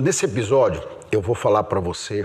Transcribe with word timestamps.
Nesse 0.00 0.26
episódio, 0.26 0.80
eu 1.10 1.20
vou 1.20 1.34
falar 1.34 1.64
para 1.64 1.80
você 1.80 2.24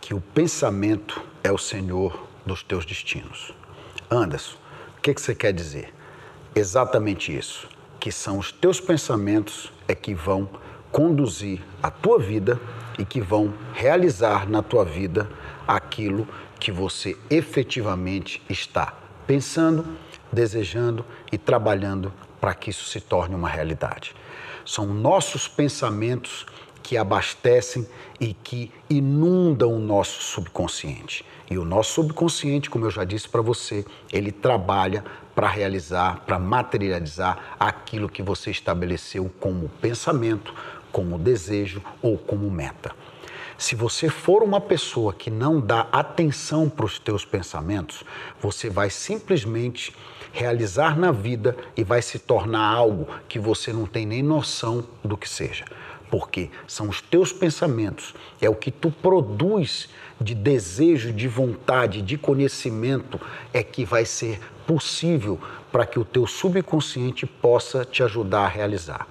que 0.00 0.14
o 0.14 0.20
pensamento 0.20 1.20
é 1.42 1.50
o 1.50 1.58
senhor 1.58 2.28
dos 2.46 2.62
teus 2.62 2.86
destinos. 2.86 3.52
Anderson, 4.08 4.56
o 4.96 5.00
que, 5.00 5.12
que 5.12 5.20
você 5.20 5.34
quer 5.34 5.52
dizer? 5.52 5.92
Exatamente 6.54 7.36
isso, 7.36 7.68
que 7.98 8.12
são 8.12 8.38
os 8.38 8.52
teus 8.52 8.78
pensamentos 8.78 9.72
é 9.88 9.94
que 9.96 10.14
vão 10.14 10.48
conduzir 10.92 11.60
a 11.82 11.90
tua 11.90 12.16
vida 12.16 12.60
e 12.96 13.04
que 13.04 13.20
vão 13.20 13.52
realizar 13.74 14.48
na 14.48 14.62
tua 14.62 14.84
vida 14.84 15.28
aquilo 15.66 16.28
que 16.60 16.70
você 16.70 17.16
efetivamente 17.28 18.40
está 18.48 18.94
pensando, 19.26 19.84
desejando 20.30 21.04
e 21.32 21.36
trabalhando 21.36 22.12
para 22.40 22.54
que 22.54 22.70
isso 22.70 22.84
se 22.84 23.00
torne 23.00 23.34
uma 23.34 23.48
realidade. 23.48 24.14
São 24.64 24.86
nossos 24.86 25.48
pensamentos 25.48 26.46
que 26.82 26.96
abastecem 26.96 27.86
e 28.18 28.34
que 28.34 28.72
inundam 28.88 29.72
o 29.72 29.78
nosso 29.78 30.22
subconsciente. 30.22 31.24
E 31.50 31.58
o 31.58 31.64
nosso 31.64 31.94
subconsciente, 31.94 32.70
como 32.70 32.86
eu 32.86 32.90
já 32.90 33.04
disse 33.04 33.28
para 33.28 33.42
você, 33.42 33.84
ele 34.12 34.30
trabalha 34.30 35.04
para 35.34 35.48
realizar, 35.48 36.20
para 36.26 36.38
materializar 36.38 37.56
aquilo 37.58 38.08
que 38.08 38.22
você 38.22 38.50
estabeleceu 38.50 39.30
como 39.40 39.68
pensamento, 39.80 40.54
como 40.92 41.18
desejo 41.18 41.82
ou 42.02 42.16
como 42.16 42.50
meta. 42.50 42.94
Se 43.60 43.74
você 43.74 44.08
for 44.08 44.42
uma 44.42 44.60
pessoa 44.60 45.12
que 45.12 45.30
não 45.30 45.60
dá 45.60 45.86
atenção 45.92 46.68
para 46.68 46.86
os 46.86 46.98
teus 46.98 47.26
pensamentos, 47.26 48.02
você 48.40 48.70
vai 48.70 48.88
simplesmente 48.88 49.94
realizar 50.32 50.98
na 50.98 51.12
vida 51.12 51.56
e 51.76 51.84
vai 51.84 52.00
se 52.00 52.18
tornar 52.18 52.66
algo 52.66 53.06
que 53.28 53.38
você 53.38 53.72
não 53.72 53.86
tem 53.86 54.06
nem 54.06 54.22
noção 54.22 54.82
do 55.04 55.16
que 55.16 55.28
seja. 55.28 55.64
Porque 56.10 56.50
são 56.66 56.88
os 56.88 57.00
teus 57.00 57.32
pensamentos, 57.32 58.14
é 58.40 58.50
o 58.50 58.54
que 58.54 58.70
tu 58.70 58.90
produz 58.90 59.88
de 60.20 60.34
desejo, 60.34 61.12
de 61.12 61.28
vontade, 61.28 62.02
de 62.02 62.18
conhecimento, 62.18 63.20
é 63.52 63.62
que 63.62 63.84
vai 63.84 64.04
ser 64.04 64.40
possível 64.66 65.38
para 65.70 65.86
que 65.86 65.98
o 65.98 66.04
teu 66.04 66.26
subconsciente 66.26 67.26
possa 67.26 67.84
te 67.84 68.02
ajudar 68.02 68.40
a 68.40 68.48
realizar. 68.48 69.06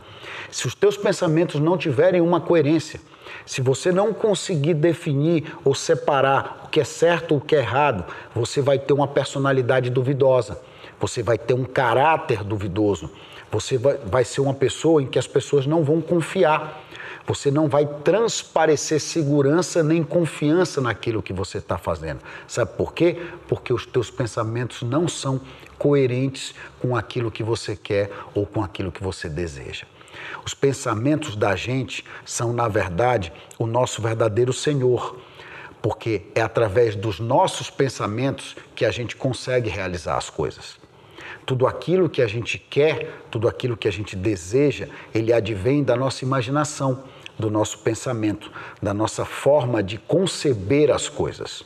Se 0.51 0.67
os 0.67 0.75
teus 0.75 0.97
pensamentos 0.97 1.59
não 1.59 1.77
tiverem 1.77 2.21
uma 2.21 2.41
coerência, 2.41 2.99
se 3.45 3.61
você 3.61 3.91
não 3.91 4.13
conseguir 4.13 4.73
definir 4.73 5.55
ou 5.63 5.73
separar 5.73 6.63
o 6.65 6.69
que 6.69 6.79
é 6.79 6.83
certo 6.83 7.33
ou 7.33 7.37
o 7.37 7.41
que 7.41 7.55
é 7.55 7.59
errado, 7.59 8.05
você 8.33 8.61
vai 8.61 8.77
ter 8.77 8.93
uma 8.93 9.07
personalidade 9.07 9.89
duvidosa, 9.89 10.59
você 10.99 11.23
vai 11.23 11.37
ter 11.37 11.53
um 11.53 11.63
caráter 11.63 12.43
duvidoso, 12.43 13.09
você 13.51 13.77
vai, 13.77 13.97
vai 13.97 14.23
ser 14.23 14.41
uma 14.41 14.53
pessoa 14.53 15.01
em 15.01 15.07
que 15.07 15.17
as 15.17 15.27
pessoas 15.27 15.65
não 15.65 15.83
vão 15.83 16.01
confiar. 16.01 16.83
Você 17.29 17.51
não 17.51 17.67
vai 17.67 17.85
transparecer 17.85 18.99
segurança 18.99 19.83
nem 19.83 20.01
confiança 20.01 20.81
naquilo 20.81 21.21
que 21.21 21.31
você 21.31 21.59
está 21.59 21.77
fazendo. 21.77 22.21
Sabe 22.47 22.71
por 22.75 22.91
quê? 22.91 23.21
Porque 23.47 23.71
os 23.71 23.85
teus 23.85 24.09
pensamentos 24.09 24.81
não 24.81 25.07
são 25.07 25.39
coerentes 25.77 26.55
com 26.81 26.95
aquilo 26.95 27.29
que 27.29 27.43
você 27.43 27.75
quer 27.75 28.09
ou 28.33 28.47
com 28.47 28.63
aquilo 28.63 28.91
que 28.91 29.03
você 29.03 29.29
deseja. 29.29 29.85
Os 30.43 30.55
pensamentos 30.55 31.35
da 31.35 31.55
gente 31.55 32.03
são, 32.25 32.51
na 32.51 32.67
verdade, 32.67 33.31
o 33.59 33.67
nosso 33.67 34.01
verdadeiro 34.01 34.51
Senhor, 34.51 35.15
porque 35.83 36.23
é 36.33 36.41
através 36.41 36.95
dos 36.95 37.19
nossos 37.19 37.69
pensamentos 37.69 38.55
que 38.73 38.83
a 38.83 38.89
gente 38.89 39.15
consegue 39.15 39.69
realizar 39.69 40.17
as 40.17 40.31
coisas. 40.31 40.79
Tudo 41.45 41.67
aquilo 41.67 42.09
que 42.09 42.23
a 42.23 42.27
gente 42.27 42.57
quer, 42.57 43.21
tudo 43.29 43.47
aquilo 43.47 43.77
que 43.77 43.87
a 43.87 43.91
gente 43.91 44.15
deseja, 44.15 44.87
ele 45.13 45.31
advém 45.31 45.83
da 45.83 45.95
nossa 45.95 46.25
imaginação, 46.25 47.03
do 47.39 47.49
nosso 47.49 47.79
pensamento, 47.79 48.51
da 48.81 48.93
nossa 48.93 49.23
forma 49.23 49.81
de 49.81 49.97
conceber 49.97 50.91
as 50.91 51.07
coisas. 51.07 51.63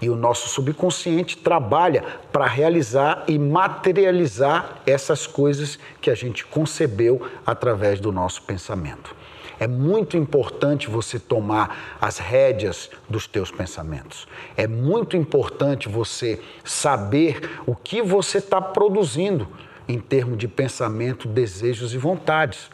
E 0.00 0.10
o 0.10 0.16
nosso 0.16 0.48
subconsciente 0.48 1.38
trabalha 1.38 2.02
para 2.32 2.46
realizar 2.46 3.22
e 3.28 3.38
materializar 3.38 4.82
essas 4.84 5.28
coisas 5.28 5.78
que 6.00 6.10
a 6.10 6.14
gente 6.14 6.44
concebeu 6.44 7.24
através 7.46 8.00
do 8.00 8.10
nosso 8.10 8.42
pensamento. 8.42 9.14
É 9.60 9.66
muito 9.68 10.16
importante 10.16 10.90
você 10.90 11.20
tomar 11.20 11.96
as 12.00 12.18
rédeas 12.18 12.90
dos 13.08 13.28
teus 13.28 13.52
pensamentos. 13.52 14.26
É 14.56 14.66
muito 14.66 15.16
importante 15.16 15.88
você 15.88 16.40
saber 16.64 17.60
o 17.64 17.76
que 17.76 18.02
você 18.02 18.38
está 18.38 18.60
produzindo 18.60 19.46
em 19.86 20.00
termos 20.00 20.36
de 20.36 20.48
pensamento, 20.48 21.28
desejos 21.28 21.94
e 21.94 21.98
vontades. 21.98 22.70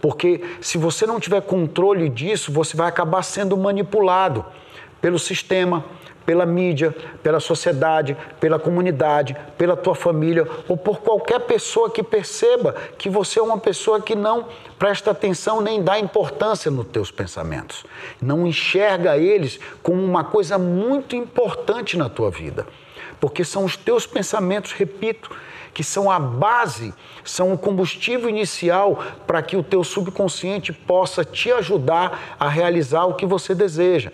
Porque 0.00 0.42
se 0.60 0.78
você 0.78 1.06
não 1.06 1.20
tiver 1.20 1.42
controle 1.42 2.08
disso, 2.08 2.52
você 2.52 2.76
vai 2.76 2.88
acabar 2.88 3.22
sendo 3.22 3.56
manipulado 3.56 4.44
pelo 5.00 5.18
sistema, 5.18 5.84
pela 6.24 6.46
mídia, 6.46 6.94
pela 7.22 7.40
sociedade, 7.40 8.16
pela 8.38 8.58
comunidade, 8.58 9.36
pela 9.58 9.76
tua 9.76 9.94
família 9.94 10.46
ou 10.68 10.76
por 10.76 11.00
qualquer 11.00 11.40
pessoa 11.40 11.90
que 11.90 12.02
perceba 12.02 12.74
que 12.96 13.08
você 13.08 13.40
é 13.40 13.42
uma 13.42 13.58
pessoa 13.58 14.00
que 14.00 14.14
não 14.14 14.46
presta 14.78 15.10
atenção 15.10 15.60
nem 15.60 15.82
dá 15.82 15.98
importância 15.98 16.70
nos 16.70 16.86
teus 16.86 17.10
pensamentos. 17.10 17.84
Não 18.20 18.46
enxerga 18.46 19.16
eles 19.16 19.58
como 19.82 20.04
uma 20.04 20.22
coisa 20.22 20.58
muito 20.58 21.16
importante 21.16 21.96
na 21.96 22.08
tua 22.08 22.30
vida. 22.30 22.66
Porque 23.20 23.44
são 23.44 23.64
os 23.64 23.76
teus 23.76 24.06
pensamentos, 24.06 24.72
repito, 24.72 25.30
que 25.72 25.84
são 25.84 26.10
a 26.10 26.18
base, 26.18 26.92
são 27.24 27.52
o 27.52 27.58
combustível 27.58 28.28
inicial 28.28 29.02
para 29.26 29.42
que 29.42 29.56
o 29.56 29.62
teu 29.62 29.84
subconsciente 29.84 30.72
possa 30.72 31.24
te 31.24 31.52
ajudar 31.52 32.36
a 32.38 32.48
realizar 32.48 33.04
o 33.04 33.14
que 33.14 33.26
você 33.26 33.54
deseja. 33.54 34.10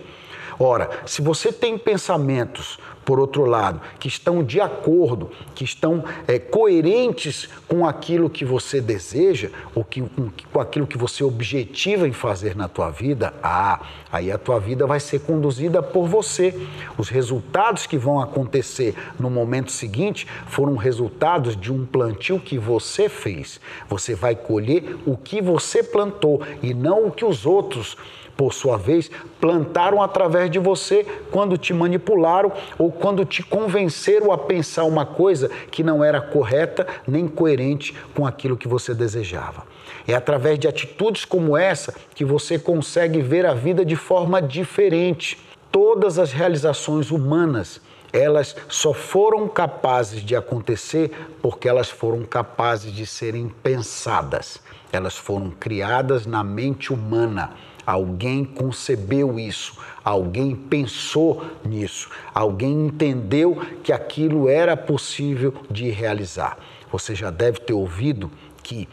Ora, 0.58 0.90
se 1.04 1.20
você 1.20 1.52
tem 1.52 1.76
pensamentos, 1.76 2.78
por 3.06 3.20
outro 3.20 3.44
lado, 3.44 3.80
que 4.00 4.08
estão 4.08 4.42
de 4.42 4.60
acordo, 4.60 5.30
que 5.54 5.62
estão 5.62 6.04
é, 6.26 6.40
coerentes 6.40 7.48
com 7.68 7.86
aquilo 7.86 8.28
que 8.28 8.44
você 8.44 8.80
deseja, 8.80 9.48
ou 9.76 9.84
que, 9.84 10.02
com, 10.02 10.28
com 10.52 10.60
aquilo 10.60 10.88
que 10.88 10.98
você 10.98 11.22
objetiva 11.22 12.08
em 12.08 12.12
fazer 12.12 12.56
na 12.56 12.66
tua 12.66 12.90
vida, 12.90 13.32
ah, 13.40 13.80
aí 14.10 14.32
a 14.32 14.36
tua 14.36 14.58
vida 14.58 14.88
vai 14.88 14.98
ser 14.98 15.20
conduzida 15.20 15.80
por 15.80 16.08
você. 16.08 16.52
Os 16.98 17.08
resultados 17.08 17.86
que 17.86 17.96
vão 17.96 18.20
acontecer 18.20 18.96
no 19.20 19.30
momento 19.30 19.70
seguinte 19.70 20.26
foram 20.48 20.74
resultados 20.74 21.56
de 21.56 21.72
um 21.72 21.86
plantio 21.86 22.40
que 22.40 22.58
você 22.58 23.08
fez. 23.08 23.60
Você 23.88 24.16
vai 24.16 24.34
colher 24.34 24.96
o 25.06 25.16
que 25.16 25.40
você 25.40 25.80
plantou 25.80 26.42
e 26.60 26.74
não 26.74 27.06
o 27.06 27.12
que 27.12 27.24
os 27.24 27.46
outros 27.46 27.96
por 28.36 28.52
sua 28.52 28.76
vez, 28.76 29.10
plantaram 29.40 30.02
através 30.02 30.50
de 30.50 30.58
você 30.58 31.06
quando 31.30 31.56
te 31.56 31.72
manipularam 31.72 32.52
ou 32.78 32.92
quando 33.00 33.24
te 33.24 33.42
convenceram 33.42 34.32
a 34.32 34.38
pensar 34.38 34.84
uma 34.84 35.06
coisa 35.06 35.50
que 35.70 35.82
não 35.82 36.02
era 36.02 36.20
correta 36.20 36.86
nem 37.06 37.28
coerente 37.28 37.94
com 38.14 38.26
aquilo 38.26 38.56
que 38.56 38.68
você 38.68 38.94
desejava. 38.94 39.64
É 40.06 40.14
através 40.14 40.58
de 40.58 40.68
atitudes 40.68 41.24
como 41.24 41.56
essa 41.56 41.94
que 42.14 42.24
você 42.24 42.58
consegue 42.58 43.20
ver 43.20 43.46
a 43.46 43.54
vida 43.54 43.84
de 43.84 43.96
forma 43.96 44.40
diferente. 44.40 45.38
Todas 45.70 46.18
as 46.18 46.32
realizações 46.32 47.10
humanas 47.10 47.80
elas 48.12 48.56
só 48.68 48.94
foram 48.94 49.46
capazes 49.48 50.22
de 50.22 50.34
acontecer 50.34 51.10
porque 51.42 51.68
elas 51.68 51.90
foram 51.90 52.22
capazes 52.24 52.92
de 52.92 53.06
serem 53.06 53.48
pensadas. 53.62 54.60
Elas 54.92 55.16
foram 55.16 55.50
criadas 55.50 56.24
na 56.24 56.42
mente 56.42 56.92
humana. 56.92 57.52
Alguém 57.86 58.44
concebeu 58.44 59.38
isso, 59.38 59.78
alguém 60.04 60.56
pensou 60.56 61.44
nisso, 61.64 62.10
alguém 62.34 62.86
entendeu 62.86 63.56
que 63.84 63.92
aquilo 63.92 64.48
era 64.48 64.76
possível 64.76 65.54
de 65.70 65.88
realizar. 65.88 66.58
Você 66.90 67.14
já 67.14 67.30
deve 67.30 67.60
ter 67.60 67.72
ouvido 67.72 68.30
que 68.62 68.88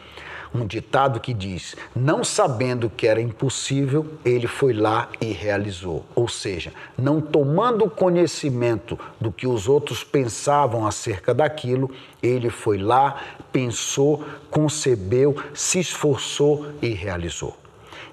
um 0.53 0.67
ditado 0.67 1.19
que 1.19 1.33
diz: 1.33 1.75
não 1.95 2.23
sabendo 2.23 2.89
que 2.89 3.07
era 3.07 3.19
impossível, 3.19 4.05
ele 4.23 4.47
foi 4.47 4.73
lá 4.73 5.09
e 5.19 5.31
realizou. 5.31 6.05
Ou 6.13 6.27
seja, 6.27 6.71
não 6.97 7.19
tomando 7.19 7.89
conhecimento 7.89 8.99
do 9.19 9.31
que 9.31 9.47
os 9.47 9.67
outros 9.67 10.03
pensavam 10.03 10.85
acerca 10.85 11.33
daquilo, 11.33 11.89
ele 12.21 12.49
foi 12.49 12.77
lá, 12.77 13.19
pensou, 13.51 14.23
concebeu, 14.51 15.35
se 15.53 15.79
esforçou 15.79 16.67
e 16.81 16.89
realizou. 16.89 17.62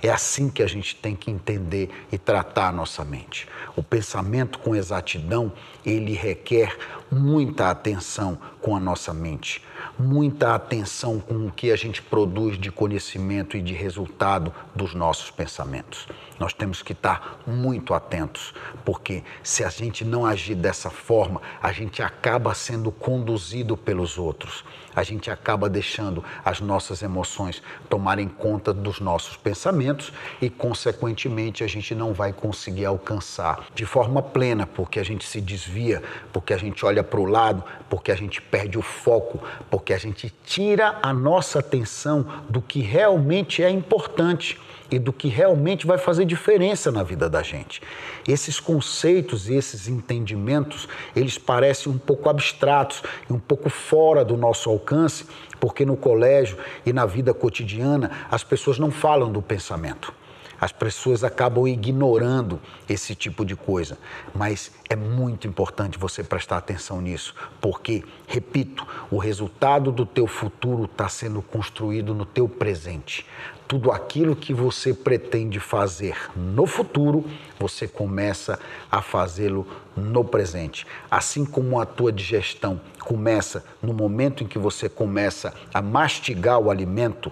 É 0.03 0.09
assim 0.09 0.49
que 0.49 0.63
a 0.63 0.67
gente 0.67 0.97
tem 0.97 1.15
que 1.15 1.31
entender 1.31 1.91
e 2.11 2.17
tratar 2.17 2.69
a 2.69 2.73
nossa 2.73 3.05
mente. 3.05 3.47
O 3.77 3.83
pensamento 3.83 4.59
com 4.59 4.75
exatidão, 4.75 5.53
ele 5.85 6.15
requer 6.15 6.77
muita 7.11 7.71
atenção 7.71 8.39
com 8.61 8.77
a 8.77 8.81
nossa 8.81 9.13
mente, 9.13 9.63
muita 9.99 10.55
atenção 10.55 11.19
com 11.19 11.47
o 11.47 11.51
que 11.51 11.73
a 11.73 11.77
gente 11.77 12.03
produz 12.03 12.59
de 12.59 12.71
conhecimento 12.71 13.57
e 13.57 13.63
de 13.63 13.73
resultado 13.73 14.53
dos 14.75 14.95
nossos 14.95 15.31
pensamentos. 15.31 16.07
Nós 16.39 16.53
temos 16.55 16.83
que 16.83 16.93
estar 16.93 17.41
muito 17.47 17.93
atentos, 17.93 18.55
porque 18.85 19.23
se 19.43 19.63
a 19.63 19.69
gente 19.69 20.05
não 20.05 20.25
agir 20.25 20.55
dessa 20.55 20.89
forma, 20.89 21.41
a 21.63 21.71
gente 21.71 22.03
acaba 22.03 22.55
sendo 22.55 22.91
conduzido 22.91 23.77
pelos 23.77 24.17
outros. 24.17 24.65
A 24.95 25.03
gente 25.03 25.31
acaba 25.31 25.69
deixando 25.69 26.25
as 26.45 26.61
nossas 26.61 27.03
emoções 27.03 27.63
tomarem 27.89 28.27
conta 28.27 28.73
dos 28.73 29.01
nossos 29.01 29.37
pensamentos 29.37 30.13
e, 30.41 30.51
consequentemente, 30.51 31.63
a 31.63 31.67
gente 31.67 31.95
não 31.95 32.13
vai 32.13 32.33
conseguir 32.33 32.87
alcançar 32.87 33.67
de 33.75 33.85
forma 33.85 34.23
plena, 34.23 34.67
porque 34.67 34.99
a 34.99 35.05
gente 35.05 35.27
se 35.27 35.41
desvia, 35.41 36.03
porque 36.33 36.53
a 36.53 36.59
gente 36.59 36.85
olha 36.85 37.00
para 37.03 37.21
o 37.21 37.25
lado, 37.25 37.63
porque 37.89 38.13
a 38.13 38.15
gente 38.15 38.41
perde 38.41 38.79
o 38.79 38.83
foco, 38.83 39.41
porque 39.71 39.93
a 39.93 39.99
gente 39.99 40.33
tira 40.45 40.99
a 41.03 41.13
nossa 41.13 41.59
atenção 41.59 42.27
do 42.49 42.61
que 42.61 42.81
realmente 42.81 43.63
é 43.63 43.71
importante 43.71 44.59
e 44.91 44.99
do 44.99 45.13
que 45.13 45.29
realmente 45.29 45.87
vai 45.87 45.99
fazer 45.99 46.25
diferença 46.25 46.91
na 46.91 47.03
vida 47.03 47.31
da 47.31 47.43
gente. 47.43 47.81
Esses 48.27 48.59
conceitos 48.59 49.49
e 49.49 49.55
esses 49.55 49.87
entendimentos, 49.87 50.89
eles 51.15 51.39
parecem 51.39 51.93
um 51.93 51.99
pouco 51.99 52.29
abstratos 52.29 53.03
e 53.29 53.33
um 53.33 53.39
pouco 53.39 53.71
fora 53.71 54.25
do 54.25 54.37
nosso 54.37 54.69
alcance, 54.69 55.27
porque 55.61 55.85
no 55.85 55.97
colégio 55.97 56.59
e 56.85 56.93
na 56.93 57.07
vida 57.07 57.33
cotidiana 57.33 58.11
as 58.31 58.43
pessoas 58.43 58.79
não 58.79 58.91
falam 58.91 59.31
do 59.31 59.41
pensamento. 59.41 60.20
As 60.61 60.73
pessoas 60.73 61.25
acabam 61.25 61.67
ignorando 61.67 62.61
esse 62.89 63.15
tipo 63.15 63.45
de 63.45 63.57
coisa, 63.57 63.97
mas 64.35 64.71
é 64.89 64.95
muito 64.95 65.47
importante 65.47 65.99
você 65.99 66.23
prestar 66.23 66.59
atenção 66.59 67.01
nisso, 67.01 67.35
porque, 67.61 68.05
repito, 68.27 68.87
o 69.11 69.17
resultado 69.17 69.91
do 69.91 70.05
teu 70.05 70.27
futuro 70.27 70.85
está 70.85 71.09
sendo 71.09 71.41
construído 71.41 72.15
no 72.15 72.27
teu 72.27 72.49
presente 72.49 73.25
tudo 73.71 73.93
aquilo 73.93 74.35
que 74.35 74.53
você 74.53 74.93
pretende 74.93 75.61
fazer 75.61 76.17
no 76.35 76.67
futuro, 76.67 77.25
você 77.57 77.87
começa 77.87 78.59
a 78.91 79.01
fazê-lo 79.01 79.65
no 79.97 80.25
presente. 80.25 80.85
Assim 81.09 81.45
como 81.45 81.79
a 81.79 81.87
tua 81.87 82.11
digestão 82.11 82.81
começa 82.99 83.65
no 83.81 83.93
momento 83.93 84.43
em 84.43 84.49
que 84.49 84.59
você 84.59 84.89
começa 84.89 85.55
a 85.73 85.81
mastigar 85.81 86.59
o 86.59 86.69
alimento, 86.69 87.31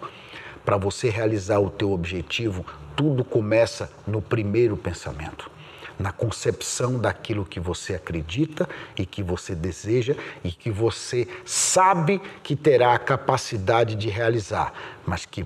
para 0.65 0.77
você 0.77 1.11
realizar 1.11 1.59
o 1.59 1.71
teu 1.71 1.91
objetivo, 1.91 2.65
tudo 2.99 3.23
começa 3.23 3.89
no 4.05 4.21
primeiro 4.21 4.77
pensamento 4.77 5.49
na 5.97 6.13
concepção 6.13 6.99
daquilo 6.99 7.45
que 7.45 7.59
você 7.59 7.95
acredita 7.95 8.69
e 8.97 9.05
que 9.05 9.21
você 9.23 9.53
deseja 9.53 10.15
e 10.45 10.53
que 10.53 10.71
você 10.71 11.27
sabe 11.45 12.21
que 12.43 12.55
terá 12.55 12.95
a 12.95 12.99
capacidade 12.99 13.97
de 13.97 14.09
realizar, 14.09 14.73
mas 15.05 15.27
que 15.27 15.45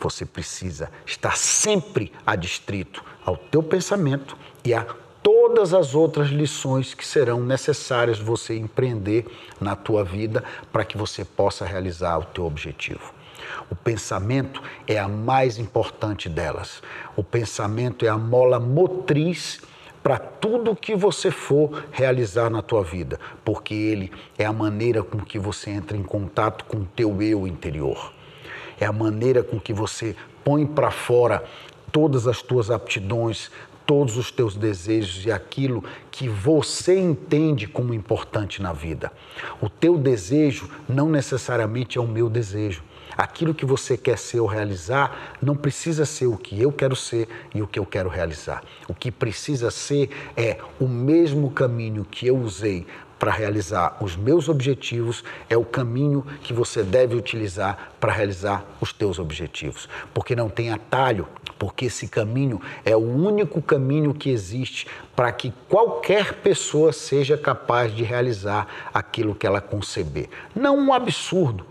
você 0.00 0.26
precisa 0.26 0.90
estar 1.06 1.36
sempre 1.36 2.12
adstrito 2.26 3.04
ao 3.24 3.36
teu 3.36 3.62
pensamento 3.62 4.36
e 4.64 4.74
a 4.74 4.84
todas 5.22 5.72
as 5.72 5.94
outras 5.94 6.30
lições 6.30 6.94
que 6.94 7.06
serão 7.06 7.40
necessárias 7.40 8.18
você 8.18 8.56
empreender 8.56 9.24
na 9.60 9.76
tua 9.76 10.02
vida 10.02 10.42
para 10.72 10.84
que 10.84 10.98
você 10.98 11.24
possa 11.24 11.64
realizar 11.64 12.18
o 12.18 12.24
teu 12.24 12.44
objetivo. 12.44 13.21
O 13.70 13.74
pensamento 13.74 14.62
é 14.86 14.98
a 14.98 15.08
mais 15.08 15.58
importante 15.58 16.28
delas. 16.28 16.82
O 17.16 17.22
pensamento 17.22 18.04
é 18.04 18.08
a 18.08 18.18
mola 18.18 18.58
motriz 18.58 19.60
para 20.02 20.18
tudo 20.18 20.74
que 20.74 20.96
você 20.96 21.30
for 21.30 21.84
realizar 21.92 22.50
na 22.50 22.60
tua 22.60 22.82
vida, 22.82 23.20
porque 23.44 23.72
ele 23.72 24.12
é 24.36 24.44
a 24.44 24.52
maneira 24.52 25.02
com 25.02 25.18
que 25.18 25.38
você 25.38 25.70
entra 25.70 25.96
em 25.96 26.02
contato 26.02 26.64
com 26.64 26.78
o 26.78 26.84
teu 26.84 27.22
eu 27.22 27.46
interior 27.46 28.12
é 28.82 28.86
a 28.86 28.92
maneira 28.92 29.42
com 29.42 29.60
que 29.60 29.72
você 29.72 30.16
põe 30.44 30.66
para 30.66 30.90
fora 30.90 31.44
todas 31.92 32.26
as 32.26 32.42
tuas 32.42 32.70
aptidões, 32.70 33.50
todos 33.86 34.16
os 34.16 34.30
teus 34.30 34.56
desejos 34.56 35.24
e 35.24 35.30
aquilo 35.30 35.84
que 36.10 36.28
você 36.28 36.98
entende 36.98 37.66
como 37.66 37.94
importante 37.94 38.62
na 38.62 38.72
vida. 38.72 39.12
O 39.60 39.68
teu 39.68 39.98
desejo 39.98 40.68
não 40.88 41.08
necessariamente 41.08 41.98
é 41.98 42.00
o 42.00 42.06
meu 42.06 42.28
desejo. 42.28 42.82
Aquilo 43.16 43.54
que 43.54 43.66
você 43.66 43.96
quer 43.96 44.16
ser 44.16 44.40
ou 44.40 44.46
realizar 44.46 45.36
não 45.40 45.54
precisa 45.54 46.06
ser 46.06 46.26
o 46.26 46.36
que 46.36 46.60
eu 46.60 46.72
quero 46.72 46.96
ser 46.96 47.28
e 47.54 47.60
o 47.60 47.66
que 47.66 47.78
eu 47.78 47.84
quero 47.84 48.08
realizar. 48.08 48.62
O 48.88 48.94
que 48.94 49.10
precisa 49.10 49.70
ser 49.70 50.08
é 50.36 50.58
o 50.80 50.88
mesmo 50.88 51.50
caminho 51.50 52.06
que 52.10 52.26
eu 52.26 52.38
usei 52.38 52.86
para 53.22 53.30
realizar 53.30 53.98
os 54.00 54.16
meus 54.16 54.48
objetivos 54.48 55.22
é 55.48 55.56
o 55.56 55.64
caminho 55.64 56.26
que 56.42 56.52
você 56.52 56.82
deve 56.82 57.14
utilizar 57.14 57.92
para 58.00 58.12
realizar 58.12 58.64
os 58.80 58.92
teus 58.92 59.20
objetivos. 59.20 59.88
Porque 60.12 60.34
não 60.34 60.48
tem 60.48 60.72
atalho, 60.72 61.28
porque 61.62 61.84
esse 61.84 62.08
caminho 62.08 62.60
é 62.84 62.96
o 62.96 62.98
único 62.98 63.62
caminho 63.62 64.12
que 64.12 64.30
existe 64.30 64.88
para 65.14 65.30
que 65.30 65.52
qualquer 65.68 66.40
pessoa 66.40 66.92
seja 66.92 67.38
capaz 67.38 67.94
de 67.94 68.02
realizar 68.02 68.66
aquilo 68.92 69.32
que 69.32 69.46
ela 69.46 69.60
conceber. 69.60 70.28
Não 70.56 70.76
um 70.76 70.92
absurdo, 70.92 71.64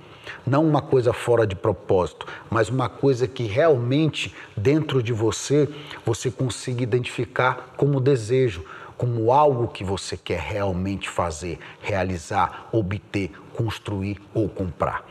não 0.48 0.66
uma 0.66 0.82
coisa 0.82 1.12
fora 1.12 1.46
de 1.46 1.58
propósito, 1.58 2.26
mas 2.50 2.70
uma 2.70 2.88
coisa 2.88 3.28
que 3.28 3.44
realmente 3.44 4.34
dentro 4.56 5.04
de 5.04 5.12
você 5.12 5.68
você 6.06 6.32
consiga 6.32 6.84
identificar 6.84 7.74
como 7.76 8.00
desejo 8.00 8.64
como 8.98 9.34
algo 9.34 9.68
que 9.68 9.84
você 9.84 10.16
quer 10.16 10.40
realmente 10.40 11.10
fazer, 11.10 11.60
realizar, 11.82 12.70
obter, 12.72 13.32
construir 13.54 14.22
ou 14.34 14.48
comprar. 14.48 15.04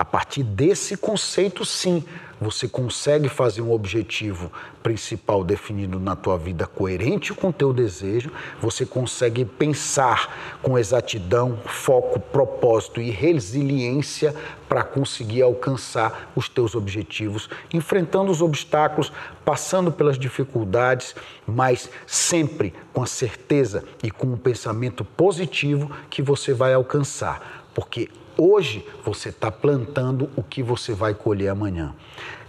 A 0.00 0.04
partir 0.04 0.42
desse 0.42 0.96
conceito, 0.96 1.62
sim, 1.62 2.02
você 2.40 2.66
consegue 2.66 3.28
fazer 3.28 3.60
um 3.60 3.70
objetivo 3.70 4.50
principal 4.82 5.44
definido 5.44 6.00
na 6.00 6.16
tua 6.16 6.38
vida 6.38 6.66
coerente 6.66 7.34
com 7.34 7.48
o 7.50 7.52
teu 7.52 7.70
desejo, 7.70 8.32
você 8.62 8.86
consegue 8.86 9.44
pensar 9.44 10.58
com 10.62 10.78
exatidão, 10.78 11.58
foco, 11.66 12.18
propósito 12.18 12.98
e 12.98 13.10
resiliência 13.10 14.34
para 14.66 14.82
conseguir 14.82 15.42
alcançar 15.42 16.32
os 16.34 16.48
teus 16.48 16.74
objetivos, 16.74 17.50
enfrentando 17.70 18.32
os 18.32 18.40
obstáculos, 18.40 19.12
passando 19.44 19.92
pelas 19.92 20.18
dificuldades, 20.18 21.14
mas 21.46 21.90
sempre 22.06 22.72
com 22.94 23.02
a 23.02 23.06
certeza 23.06 23.84
e 24.02 24.10
com 24.10 24.28
um 24.28 24.38
pensamento 24.38 25.04
positivo 25.04 25.90
que 26.08 26.22
você 26.22 26.54
vai 26.54 26.72
alcançar, 26.72 27.68
porque 27.74 28.08
Hoje 28.42 28.88
você 29.04 29.28
está 29.28 29.50
plantando 29.50 30.30
o 30.34 30.42
que 30.42 30.62
você 30.62 30.94
vai 30.94 31.12
colher 31.12 31.48
amanhã. 31.48 31.94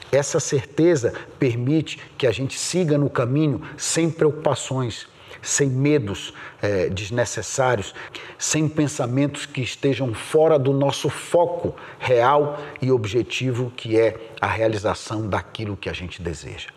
Essa 0.09 0.39
certeza 0.39 1.13
permite 1.37 1.99
que 2.17 2.25
a 2.25 2.31
gente 2.31 2.57
siga 2.57 2.97
no 2.97 3.09
caminho 3.09 3.61
sem 3.75 4.09
preocupações, 4.09 5.05
sem 5.41 5.67
medos 5.67 6.33
é, 6.61 6.87
desnecessários, 6.87 7.93
sem 8.37 8.69
pensamentos 8.69 9.45
que 9.45 9.59
estejam 9.59 10.13
fora 10.13 10.57
do 10.57 10.71
nosso 10.71 11.09
foco 11.09 11.75
real 11.99 12.57
e 12.81 12.89
objetivo, 12.89 13.69
que 13.75 13.99
é 13.99 14.17
a 14.39 14.47
realização 14.47 15.27
daquilo 15.27 15.75
que 15.75 15.89
a 15.89 15.93
gente 15.93 16.21
deseja 16.21 16.69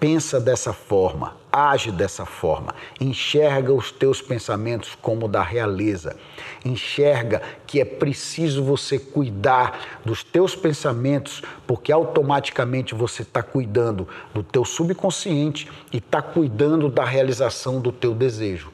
pensa 0.00 0.40
dessa 0.40 0.72
forma, 0.72 1.36
age 1.52 1.92
dessa 1.92 2.24
forma, 2.24 2.74
enxerga 2.98 3.72
os 3.72 3.92
teus 3.92 4.22
pensamentos 4.22 4.96
como 5.00 5.28
da 5.28 5.42
realeza, 5.42 6.16
enxerga 6.64 7.42
que 7.66 7.80
é 7.80 7.84
preciso 7.84 8.64
você 8.64 8.98
cuidar 8.98 10.00
dos 10.02 10.24
teus 10.24 10.56
pensamentos, 10.56 11.42
porque 11.66 11.92
automaticamente 11.92 12.94
você 12.94 13.20
está 13.20 13.42
cuidando 13.42 14.08
do 14.32 14.42
teu 14.42 14.64
subconsciente 14.64 15.70
e 15.92 15.98
está 15.98 16.22
cuidando 16.22 16.88
da 16.88 17.04
realização 17.04 17.78
do 17.78 17.92
teu 17.92 18.14
desejo. 18.14 18.72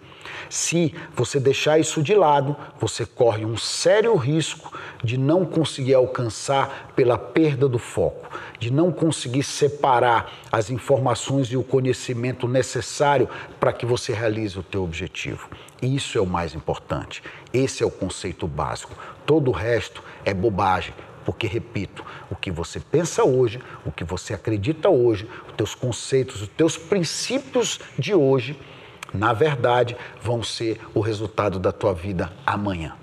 Se 0.49 0.95
você 1.15 1.41
deixar 1.41 1.79
isso 1.79 2.03
de 2.03 2.15
lado, 2.15 2.57
você 2.79 3.05
corre 3.05 3.45
um 3.45 3.57
sério 3.57 4.15
risco 4.17 4.73
de 5.03 5.17
não 5.17 5.45
conseguir 5.45 5.95
alcançar 5.95 6.93
pela 6.95 7.19
perda 7.19 7.69
do 7.69 7.79
foco, 7.79 8.29
de 8.59 8.73
não 8.73 8.91
conseguir 8.91 9.43
separar 9.43 10.33
as 10.51 10.71
informações 10.71 11.49
e 11.49 11.57
o 11.57 11.63
conhecimento 11.63 12.49
necessário 12.49 13.29
para 13.61 13.73
que 13.73 13.87
você 13.87 14.13
realize 14.13 14.59
o 14.59 14.63
teu 14.63 14.83
objetivo. 14.83 15.49
Isso 15.83 16.17
é 16.17 16.21
o 16.21 16.27
mais 16.27 16.55
importante. 16.55 17.23
Esse 17.53 17.83
é 17.83 17.87
o 17.87 17.91
conceito 17.91 18.47
básico. 18.47 18.95
Todo 19.25 19.49
o 19.49 19.55
resto 19.55 20.03
é 20.25 20.33
bobagem, 20.33 20.95
porque, 21.25 21.47
repito, 21.47 22.05
o 22.31 22.37
que 22.37 22.51
você 22.51 22.79
pensa 22.79 23.25
hoje, 23.25 23.61
o 23.85 23.91
que 23.91 24.05
você 24.05 24.33
acredita 24.33 24.89
hoje, 24.89 25.29
os 25.49 25.55
teus 25.55 25.75
conceitos, 25.75 26.43
os 26.43 26.49
teus 26.49 26.79
princípios 26.79 27.81
de 27.99 28.15
hoje 28.15 28.59
na 29.13 29.33
verdade, 29.33 29.97
vão 30.23 30.43
ser 30.43 30.81
o 30.95 31.01
resultado 31.01 31.59
da 31.59 31.73
tua 31.73 31.93
vida 31.93 32.33
amanhã. 32.45 32.95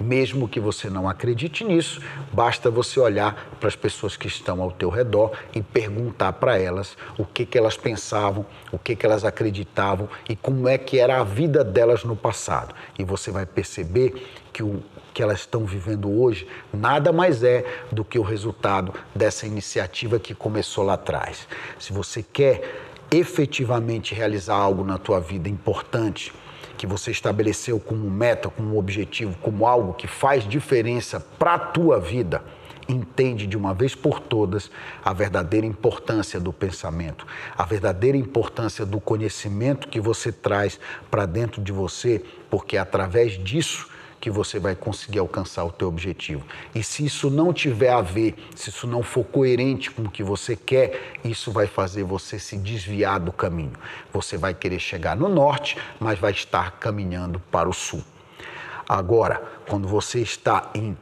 Mesmo 0.00 0.48
que 0.48 0.58
você 0.58 0.90
não 0.90 1.08
acredite 1.08 1.62
nisso, 1.64 2.00
basta 2.32 2.70
você 2.70 2.98
olhar 2.98 3.50
para 3.60 3.68
as 3.68 3.76
pessoas 3.76 4.16
que 4.16 4.26
estão 4.26 4.60
ao 4.60 4.72
teu 4.72 4.90
redor 4.90 5.32
e 5.54 5.62
perguntar 5.62 6.32
para 6.34 6.58
elas 6.58 6.96
o 7.16 7.24
que, 7.24 7.46
que 7.46 7.56
elas 7.56 7.76
pensavam, 7.76 8.44
o 8.72 8.78
que, 8.78 8.96
que 8.96 9.06
elas 9.06 9.24
acreditavam 9.24 10.08
e 10.28 10.34
como 10.34 10.66
é 10.66 10.76
que 10.76 10.98
era 10.98 11.20
a 11.20 11.24
vida 11.24 11.62
delas 11.62 12.04
no 12.04 12.16
passado. 12.16 12.74
E 12.98 13.04
você 13.04 13.30
vai 13.30 13.46
perceber 13.46 14.28
que 14.52 14.62
o 14.62 14.82
que 15.14 15.22
elas 15.22 15.40
estão 15.40 15.66
vivendo 15.66 16.10
hoje 16.10 16.48
nada 16.72 17.12
mais 17.12 17.44
é 17.44 17.64
do 17.92 18.04
que 18.04 18.18
o 18.18 18.22
resultado 18.22 18.94
dessa 19.14 19.46
iniciativa 19.46 20.18
que 20.18 20.34
começou 20.34 20.84
lá 20.84 20.94
atrás. 20.94 21.46
Se 21.78 21.92
você 21.92 22.22
quer 22.22 22.91
efetivamente 23.12 24.14
realizar 24.14 24.56
algo 24.56 24.82
na 24.82 24.96
tua 24.96 25.20
vida 25.20 25.48
importante, 25.48 26.32
que 26.78 26.86
você 26.86 27.10
estabeleceu 27.10 27.78
como 27.78 28.10
meta, 28.10 28.48
como 28.48 28.78
objetivo, 28.78 29.36
como 29.40 29.66
algo 29.66 29.92
que 29.92 30.08
faz 30.08 30.48
diferença 30.48 31.20
para 31.20 31.54
a 31.54 31.58
tua 31.58 32.00
vida, 32.00 32.42
entende 32.88 33.46
de 33.46 33.56
uma 33.56 33.74
vez 33.74 33.94
por 33.94 34.18
todas 34.18 34.70
a 35.04 35.12
verdadeira 35.12 35.66
importância 35.66 36.40
do 36.40 36.52
pensamento, 36.52 37.26
a 37.56 37.64
verdadeira 37.64 38.16
importância 38.16 38.84
do 38.84 38.98
conhecimento 38.98 39.88
que 39.88 40.00
você 40.00 40.32
traz 40.32 40.80
para 41.10 41.26
dentro 41.26 41.62
de 41.62 41.70
você, 41.70 42.24
porque 42.50 42.76
através 42.76 43.32
disso 43.32 43.91
que 44.22 44.30
você 44.30 44.60
vai 44.60 44.76
conseguir 44.76 45.18
alcançar 45.18 45.64
o 45.64 45.72
teu 45.72 45.88
objetivo. 45.88 46.46
E 46.72 46.80
se 46.80 47.04
isso 47.04 47.28
não 47.28 47.52
tiver 47.52 47.92
a 47.92 48.00
ver, 48.00 48.36
se 48.54 48.70
isso 48.70 48.86
não 48.86 49.02
for 49.02 49.24
coerente 49.24 49.90
com 49.90 50.02
o 50.02 50.08
que 50.08 50.22
você 50.22 50.54
quer, 50.54 51.18
isso 51.24 51.50
vai 51.50 51.66
fazer 51.66 52.04
você 52.04 52.38
se 52.38 52.56
desviar 52.56 53.18
do 53.18 53.32
caminho. 53.32 53.72
Você 54.12 54.36
vai 54.38 54.54
querer 54.54 54.78
chegar 54.78 55.16
no 55.16 55.28
norte, 55.28 55.76
mas 55.98 56.20
vai 56.20 56.30
estar 56.30 56.78
caminhando 56.78 57.40
para 57.50 57.68
o 57.68 57.72
sul. 57.72 58.00
Agora, 58.88 59.42
quando 59.68 59.88
você 59.88 60.20
está 60.20 60.70
em 60.72 60.96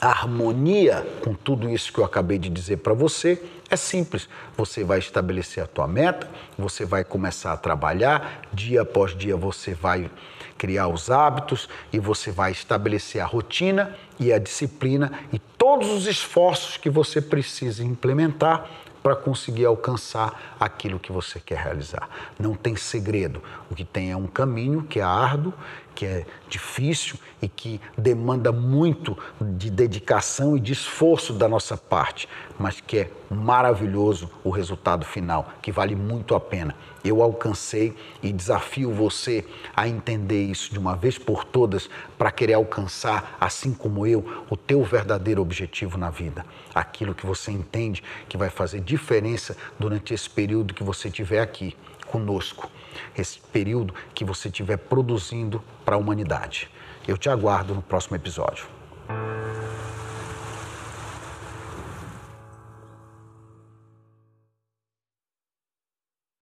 harmonia 0.00 1.04
com 1.24 1.34
tudo 1.34 1.68
isso 1.68 1.92
que 1.92 1.98
eu 1.98 2.04
acabei 2.04 2.38
de 2.38 2.48
dizer 2.48 2.76
para 2.76 2.94
você, 2.94 3.42
é 3.68 3.74
simples. 3.74 4.28
Você 4.56 4.84
vai 4.84 5.00
estabelecer 5.00 5.64
a 5.64 5.66
tua 5.66 5.88
meta, 5.88 6.30
você 6.56 6.84
vai 6.84 7.02
começar 7.02 7.52
a 7.52 7.56
trabalhar, 7.56 8.42
dia 8.52 8.82
após 8.82 9.16
dia 9.16 9.36
você 9.36 9.74
vai 9.74 10.08
criar 10.56 10.88
os 10.88 11.10
hábitos 11.10 11.68
e 11.92 11.98
você 11.98 12.30
vai 12.30 12.52
estabelecer 12.52 13.20
a 13.20 13.26
rotina 13.26 13.96
e 14.18 14.32
a 14.32 14.38
disciplina 14.38 15.12
e 15.32 15.38
todos 15.38 15.90
os 15.90 16.06
esforços 16.06 16.76
que 16.76 16.90
você 16.90 17.20
precisa 17.20 17.84
implementar 17.84 18.68
para 19.02 19.14
conseguir 19.14 19.64
alcançar 19.64 20.56
aquilo 20.58 20.98
que 20.98 21.12
você 21.12 21.38
quer 21.38 21.58
realizar. 21.58 22.08
Não 22.36 22.54
tem 22.56 22.74
segredo. 22.74 23.40
O 23.70 23.74
que 23.74 23.84
tem 23.84 24.10
é 24.10 24.16
um 24.16 24.26
caminho 24.26 24.82
que 24.82 24.98
é 24.98 25.02
árduo, 25.04 25.54
que 25.96 26.04
é 26.04 26.26
difícil 26.46 27.18
e 27.40 27.48
que 27.48 27.80
demanda 27.96 28.52
muito 28.52 29.16
de 29.40 29.70
dedicação 29.70 30.54
e 30.54 30.60
de 30.60 30.74
esforço 30.74 31.32
da 31.32 31.48
nossa 31.48 31.74
parte, 31.74 32.28
mas 32.58 32.80
que 32.80 32.98
é 32.98 33.10
maravilhoso 33.30 34.30
o 34.44 34.50
resultado 34.50 35.06
final, 35.06 35.48
que 35.62 35.72
vale 35.72 35.96
muito 35.96 36.34
a 36.34 36.40
pena. 36.40 36.76
Eu 37.02 37.22
alcancei 37.22 37.96
e 38.22 38.30
desafio 38.30 38.92
você 38.92 39.44
a 39.74 39.88
entender 39.88 40.44
isso 40.44 40.70
de 40.70 40.78
uma 40.78 40.94
vez 40.94 41.16
por 41.16 41.44
todas 41.44 41.88
para 42.18 42.30
querer 42.30 42.54
alcançar, 42.54 43.36
assim 43.40 43.72
como 43.72 44.06
eu, 44.06 44.44
o 44.50 44.56
teu 44.56 44.84
verdadeiro 44.84 45.40
objetivo 45.40 45.96
na 45.96 46.10
vida. 46.10 46.44
Aquilo 46.74 47.14
que 47.14 47.24
você 47.24 47.50
entende 47.50 48.02
que 48.28 48.36
vai 48.36 48.50
fazer 48.50 48.80
diferença 48.80 49.56
durante 49.78 50.12
esse 50.12 50.28
período 50.28 50.74
que 50.74 50.84
você 50.84 51.08
estiver 51.08 51.40
aqui 51.40 51.74
conosco, 52.06 52.70
esse 53.16 53.40
período 53.52 53.94
que 54.14 54.24
você 54.24 54.48
estiver 54.48 54.78
produzindo 54.78 55.62
para 55.84 55.96
a 55.96 55.98
humanidade. 55.98 56.70
Eu 57.06 57.16
te 57.16 57.28
aguardo 57.28 57.74
no 57.74 57.82
próximo 57.82 58.16
episódio. 58.16 58.66